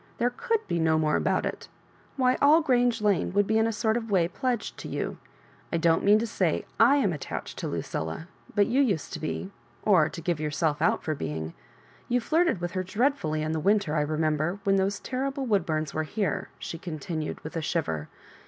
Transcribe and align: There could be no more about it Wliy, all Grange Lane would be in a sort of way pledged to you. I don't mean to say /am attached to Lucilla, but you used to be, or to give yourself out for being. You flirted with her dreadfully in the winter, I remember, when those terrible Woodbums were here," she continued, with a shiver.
There 0.17 0.31
could 0.31 0.67
be 0.67 0.79
no 0.79 0.97
more 0.97 1.15
about 1.15 1.45
it 1.45 1.67
Wliy, 2.17 2.35
all 2.41 2.61
Grange 2.63 3.03
Lane 3.03 3.33
would 3.33 3.45
be 3.45 3.59
in 3.59 3.67
a 3.67 3.71
sort 3.71 3.95
of 3.97 4.09
way 4.09 4.27
pledged 4.27 4.75
to 4.79 4.87
you. 4.87 5.19
I 5.71 5.77
don't 5.77 6.03
mean 6.03 6.17
to 6.17 6.25
say 6.25 6.65
/am 6.79 7.13
attached 7.13 7.59
to 7.59 7.67
Lucilla, 7.67 8.27
but 8.55 8.65
you 8.65 8.81
used 8.81 9.13
to 9.13 9.19
be, 9.19 9.51
or 9.83 10.09
to 10.09 10.19
give 10.19 10.39
yourself 10.39 10.81
out 10.81 11.03
for 11.03 11.13
being. 11.13 11.53
You 12.09 12.19
flirted 12.19 12.61
with 12.61 12.71
her 12.71 12.81
dreadfully 12.81 13.43
in 13.43 13.51
the 13.51 13.59
winter, 13.59 13.95
I 13.95 14.01
remember, 14.01 14.57
when 14.63 14.77
those 14.77 14.99
terrible 14.99 15.45
Woodbums 15.45 15.93
were 15.93 16.01
here," 16.01 16.49
she 16.57 16.79
continued, 16.79 17.39
with 17.41 17.55
a 17.55 17.61
shiver. 17.61 18.09